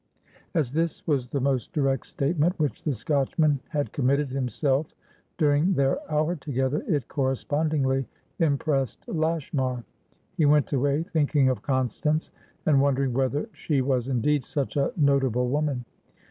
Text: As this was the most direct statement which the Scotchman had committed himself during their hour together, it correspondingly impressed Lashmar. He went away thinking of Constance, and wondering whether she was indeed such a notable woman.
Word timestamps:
As 0.55 0.71
this 0.71 1.05
was 1.05 1.27
the 1.27 1.39
most 1.39 1.73
direct 1.73 2.07
statement 2.07 2.57
which 2.57 2.83
the 2.83 2.95
Scotchman 2.95 3.59
had 3.69 3.93
committed 3.93 4.31
himself 4.31 4.95
during 5.37 5.73
their 5.73 5.99
hour 6.11 6.35
together, 6.35 6.83
it 6.87 7.07
correspondingly 7.07 8.07
impressed 8.39 9.07
Lashmar. 9.07 9.83
He 10.37 10.45
went 10.47 10.73
away 10.73 11.03
thinking 11.03 11.49
of 11.49 11.61
Constance, 11.61 12.31
and 12.65 12.81
wondering 12.81 13.13
whether 13.13 13.47
she 13.53 13.81
was 13.83 14.07
indeed 14.07 14.43
such 14.43 14.75
a 14.75 14.91
notable 14.97 15.49
woman. 15.49 15.85